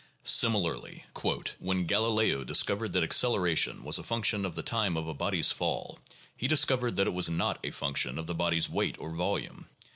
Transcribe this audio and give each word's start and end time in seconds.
Similarly, 0.23 1.05
"when 1.59 1.85
Galileo 1.85 2.43
discovered 2.43 2.93
that 2.93 3.03
acceleration 3.03 3.83
was 3.83 3.99
a 3.99 4.03
function 4.03 4.45
of 4.47 4.55
the 4.55 4.63
time 4.63 4.97
of 4.97 5.07
a 5.07 5.13
body's 5.13 5.51
fall, 5.51 5.99
he 6.35 6.47
discovered 6.47 6.95
that 6.95 7.05
it 7.05 7.13
was 7.13 7.29
not 7.29 7.59
a 7.63 7.69
function 7.69 8.17
of 8.17 8.25
the 8.25 8.33
body 8.33 8.59
's 8.59 8.67
weight 8.67 8.95
or 8.97 9.11
volume. 9.11 9.69